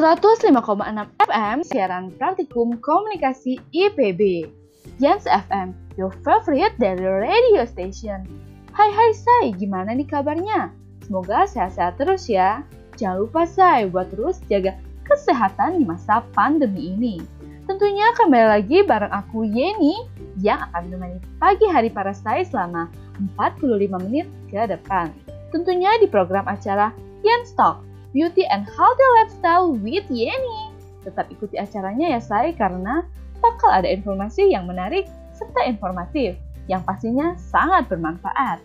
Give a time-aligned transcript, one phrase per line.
[0.00, 0.64] 105,6
[1.28, 4.48] FM siaran praktikum komunikasi IPB.
[4.96, 8.24] Jans FM, your favorite dari radio station.
[8.72, 10.72] Hai hai say, gimana nih kabarnya?
[11.04, 12.64] Semoga sehat-sehat terus ya.
[12.96, 14.72] Jangan lupa say buat terus jaga
[15.04, 17.20] kesehatan di masa pandemi ini.
[17.68, 20.00] Tentunya kembali lagi bareng aku Yeni
[20.40, 22.88] yang akan menemani pagi hari para say selama
[23.36, 25.12] 45 menit ke depan.
[25.52, 26.88] Tentunya di program acara
[27.20, 30.74] Yen Talk Beauty and Healthy Lifestyle with Yeni.
[31.06, 33.06] Tetap ikuti acaranya ya say, karena
[33.38, 36.34] bakal ada informasi yang menarik serta informatif
[36.66, 38.58] yang pastinya sangat bermanfaat.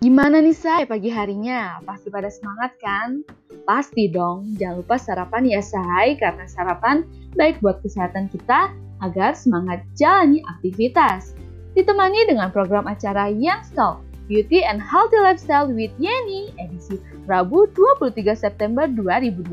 [0.00, 1.78] Gimana nih say pagi harinya?
[1.86, 3.22] Pasti pada semangat kan?
[3.70, 7.06] Pasti dong, jangan lupa sarapan ya say, karena sarapan
[7.38, 8.66] baik buat kesehatan kita
[8.98, 11.38] agar semangat jalani aktivitas.
[11.78, 16.98] Ditemani dengan program acara Young Style, Beauty and Healthy Lifestyle with Yeni, edisi
[17.30, 19.46] Rabu 23 September 2020.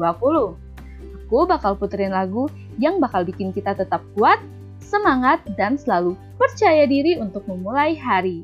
[1.30, 2.50] Aku bakal puterin lagu
[2.82, 4.42] yang bakal bikin kita tetap kuat,
[4.82, 8.42] semangat, dan selalu percaya diri untuk memulai hari.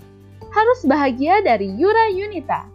[0.53, 2.72] Harus Bahagia dari Yura Yunita.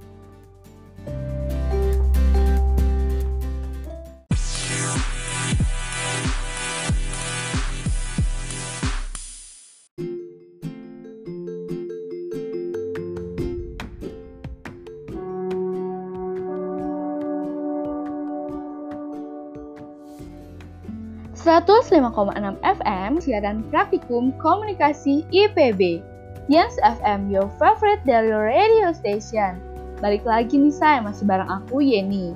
[21.47, 26.03] Enam FM siaran praktikum komunikasi IPB
[26.49, 29.61] Yes FM, your favorite dari radio station.
[30.01, 32.33] Balik lagi nih Say, masih bareng aku Yeni.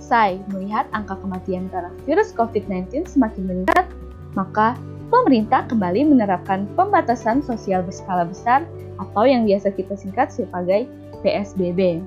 [0.00, 3.84] Say, melihat angka kematian karena virus COVID-19 semakin meningkat,
[4.32, 4.80] maka
[5.12, 8.64] pemerintah kembali menerapkan pembatasan sosial berskala besar
[8.96, 10.88] atau yang biasa kita singkat sebagai
[11.20, 12.00] PSBB.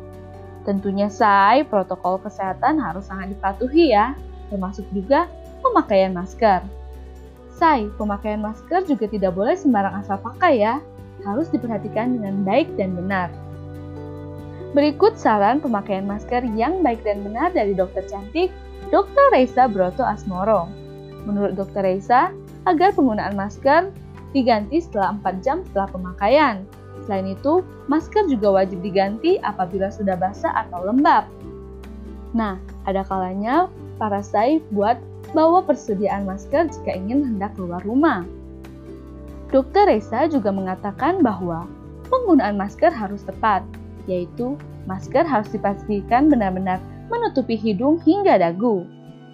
[0.65, 4.17] Tentunya Say, protokol kesehatan harus sangat dipatuhi ya,
[4.49, 5.29] termasuk juga
[5.73, 6.61] pemakaian masker.
[7.57, 10.77] Say, pemakaian masker juga tidak boleh sembarang asal pakai ya,
[11.25, 13.33] harus diperhatikan dengan baik dan benar.
[14.77, 18.53] Berikut saran pemakaian masker yang baik dan benar dari dokter cantik,
[18.93, 19.33] Dr.
[19.33, 20.69] Reza Broto Asmoro.
[21.25, 21.81] Menurut Dr.
[21.81, 22.29] Reza,
[22.69, 23.89] agar penggunaan masker
[24.37, 26.65] diganti setelah 4 jam setelah pemakaian.
[27.09, 31.25] Selain itu, masker juga wajib diganti apabila sudah basah atau lembab.
[32.33, 33.69] Nah, ada kalanya
[34.01, 34.97] para saif buat
[35.33, 38.23] bawa persediaan masker jika ingin hendak keluar rumah.
[39.49, 41.69] Dokter Reza juga mengatakan bahwa
[42.09, 43.61] penggunaan masker harus tepat,
[44.09, 44.57] yaitu
[44.89, 48.85] masker harus dipastikan benar-benar menutupi hidung hingga dagu.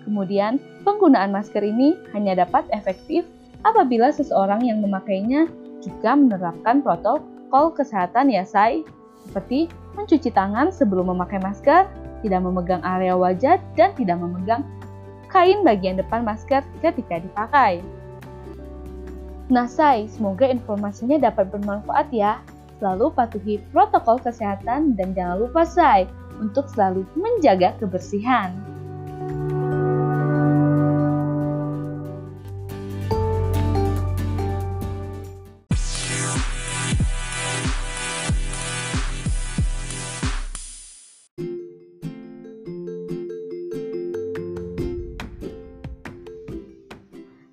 [0.03, 3.23] Kemudian, penggunaan masker ini hanya dapat efektif
[3.63, 5.47] apabila seseorang yang memakainya
[5.79, 8.83] juga menerapkan protokol kesehatan ya say,
[9.27, 11.87] seperti mencuci tangan sebelum memakai masker,
[12.19, 14.63] tidak memegang area wajah, dan tidak memegang
[15.29, 17.79] kain bagian depan masker ketika dipakai.
[19.49, 22.37] Nah, Say, semoga informasinya dapat bermanfaat ya.
[22.77, 26.05] Selalu patuhi protokol kesehatan dan jangan lupa Say
[26.37, 28.68] untuk selalu menjaga kebersihan.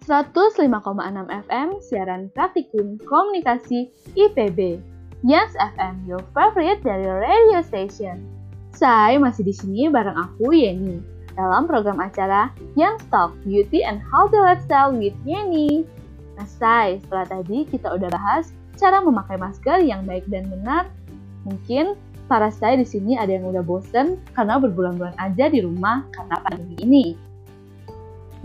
[0.06, 0.70] 105,6
[1.50, 4.78] FM siaran praktikum komunikasi IPB.
[5.26, 8.22] Yes FM, your favorite dari radio station.
[8.70, 11.02] Saya masih di sini bareng aku Yeni
[11.34, 15.82] dalam program acara Young Talk Beauty and Healthy Lifestyle with Yeni.
[16.38, 20.86] Nah, say, setelah tadi kita udah bahas cara memakai masker yang baik dan benar.
[21.42, 21.98] Mungkin
[22.30, 26.78] para saya di sini ada yang udah bosen karena berbulan-bulan aja di rumah karena pandemi
[26.78, 27.06] ini.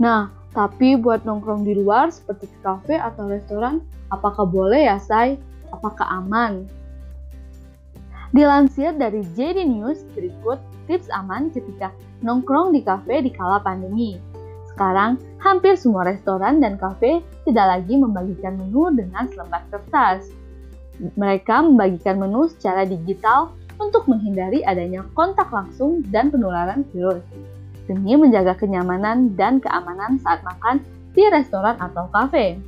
[0.02, 3.80] Nah, tapi buat nongkrong di luar seperti ke kafe atau restoran,
[4.12, 5.40] apakah boleh ya, Say?
[5.72, 6.68] Apakah aman?
[8.36, 14.20] Dilansir dari JD News, berikut tips aman ketika nongkrong di kafe di kala pandemi.
[14.68, 20.32] Sekarang, hampir semua restoran dan kafe tidak lagi membagikan menu dengan selembar kertas.
[21.16, 27.24] Mereka membagikan menu secara digital untuk menghindari adanya kontak langsung dan penularan virus
[27.90, 30.82] demi menjaga kenyamanan dan keamanan saat makan
[31.12, 32.58] di restoran atau kafe.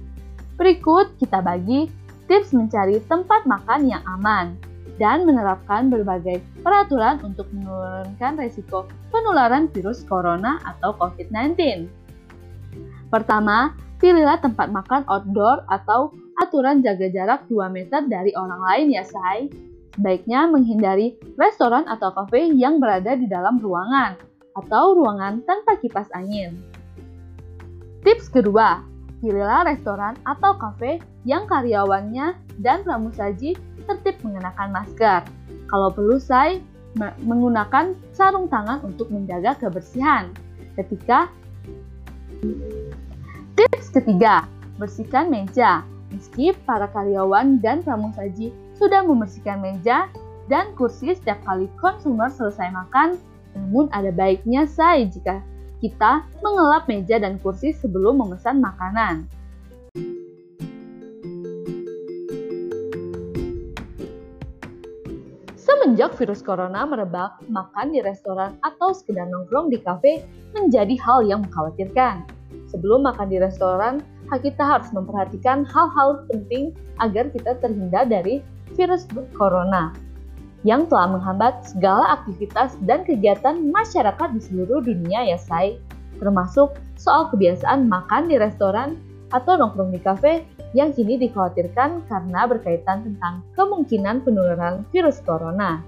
[0.54, 1.90] Berikut kita bagi
[2.30, 4.54] tips mencari tempat makan yang aman
[4.96, 11.90] dan menerapkan berbagai peraturan untuk menurunkan risiko penularan virus corona atau COVID-19.
[13.10, 19.04] Pertama, pilihlah tempat makan outdoor atau aturan jaga jarak 2 meter dari orang lain ya
[19.06, 19.50] say.
[19.94, 26.58] Sebaiknya menghindari restoran atau kafe yang berada di dalam ruangan atau ruangan tanpa kipas angin.
[28.06, 28.84] Tips kedua,
[29.24, 33.56] pilihlah restoran atau kafe yang karyawannya dan pramusaji
[33.88, 35.24] tertib mengenakan masker.
[35.68, 36.60] Kalau perlu, saya
[37.24, 40.30] menggunakan sarung tangan untuk menjaga kebersihan.
[40.78, 41.26] Ketika
[43.54, 44.44] Tips ketiga,
[44.76, 45.86] bersihkan meja.
[46.12, 50.10] Meski para karyawan dan pramusaji sudah membersihkan meja
[50.46, 53.16] dan kursi setiap kali konsumer selesai makan,
[53.54, 55.40] namun ada baiknya saya jika
[55.78, 59.26] kita mengelap meja dan kursi sebelum memesan makanan.
[65.54, 70.24] Semenjak virus corona merebak, makan di restoran atau sekedar nongkrong di kafe
[70.56, 72.24] menjadi hal yang mengkhawatirkan.
[72.72, 74.00] Sebelum makan di restoran,
[74.34, 78.42] kita harus memperhatikan hal-hal penting agar kita terhindar dari
[78.74, 79.06] virus
[79.38, 79.94] corona
[80.64, 85.76] yang telah menghambat segala aktivitas dan kegiatan masyarakat di seluruh dunia ya say,
[86.16, 88.96] termasuk soal kebiasaan makan di restoran
[89.30, 95.84] atau nongkrong di kafe yang kini dikhawatirkan karena berkaitan tentang kemungkinan penularan virus corona.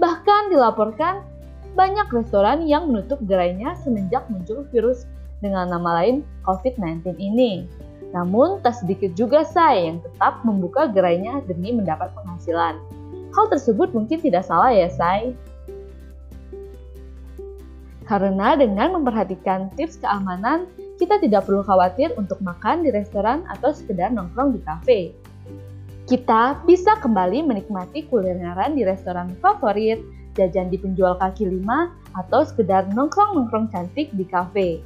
[0.00, 1.22] Bahkan dilaporkan
[1.74, 5.06] banyak restoran yang menutup gerainya semenjak muncul virus
[5.42, 7.66] dengan nama lain COVID-19 ini.
[8.14, 12.78] Namun, tak sedikit juga saya yang tetap membuka gerainya demi mendapat penghasilan.
[13.34, 15.34] Hal tersebut mungkin tidak salah ya, Say.
[18.04, 20.70] Karena dengan memperhatikan tips keamanan,
[21.00, 25.00] kita tidak perlu khawatir untuk makan di restoran atau sekedar nongkrong di kafe.
[26.04, 30.04] Kita bisa kembali menikmati kulineran di restoran favorit,
[30.36, 34.84] jajan di penjual kaki lima, atau sekedar nongkrong-nongkrong cantik di kafe.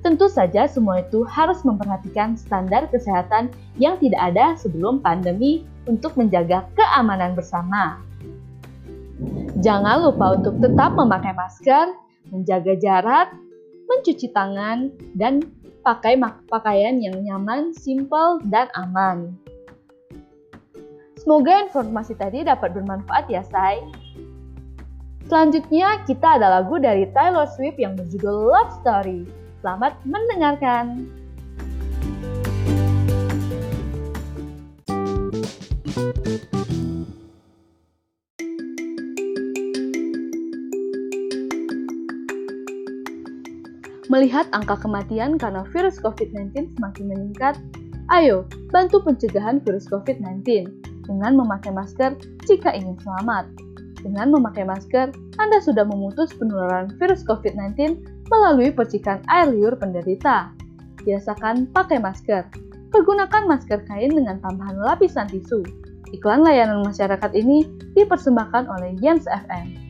[0.00, 6.64] Tentu saja semua itu harus memperhatikan standar kesehatan yang tidak ada sebelum pandemi untuk menjaga
[6.72, 8.00] keamanan bersama.
[9.60, 11.92] Jangan lupa untuk tetap memakai masker,
[12.32, 13.28] menjaga jarak,
[13.92, 15.44] mencuci tangan, dan
[15.84, 16.16] pakai
[16.48, 19.36] pakaian yang nyaman, simple, dan aman.
[21.20, 23.84] Semoga informasi tadi dapat bermanfaat ya, say.
[25.28, 29.28] Selanjutnya, kita ada lagu dari Taylor Swift yang berjudul Love Story.
[29.60, 31.04] Selamat mendengarkan.
[44.08, 47.60] Melihat angka kematian karena virus COVID-19 semakin meningkat,
[48.10, 50.72] ayo bantu pencegahan virus COVID-19
[51.04, 52.16] dengan memakai masker
[52.48, 53.44] jika ingin selamat.
[54.00, 60.54] Dengan memakai masker, Anda sudah memutus penularan virus COVID-19 melalui percikan air liur penderita.
[61.02, 62.46] Biasakan pakai masker.
[62.94, 65.66] Pergunakan masker kain dengan tambahan lapisan tisu.
[66.10, 69.89] Iklan layanan masyarakat ini dipersembahkan oleh Jens FM.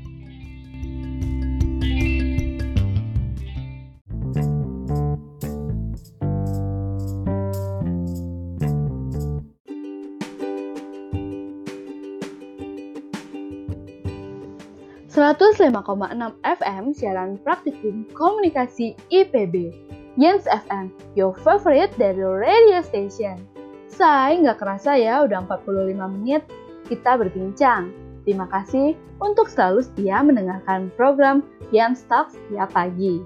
[16.15, 19.75] Enam FM siaran praktikum komunikasi IPB.
[20.15, 23.35] Yens FM, your favorite dari radio station.
[23.91, 26.47] Saya nggak kerasa ya udah 45 menit
[26.87, 27.91] kita berbincang.
[28.23, 31.43] Terima kasih untuk selalu setia mendengarkan program
[31.75, 33.19] Yens Talks setiap pagi.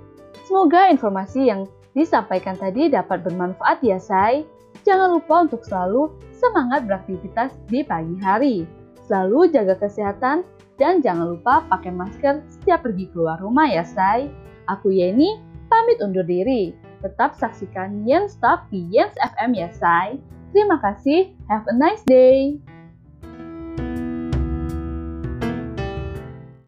[0.49, 4.49] Semoga informasi yang disampaikan tadi dapat bermanfaat ya, Say.
[4.89, 8.65] Jangan lupa untuk selalu semangat beraktivitas di pagi hari.
[9.05, 14.27] Selalu jaga kesehatan dan jangan lupa pakai masker setiap pergi keluar rumah ya, say.
[14.67, 15.39] Aku Yeni,
[15.71, 16.75] pamit undur diri.
[17.05, 20.19] Tetap saksikan Yens Talk di Yens FM ya, say.
[20.51, 22.59] Terima kasih, have a nice day.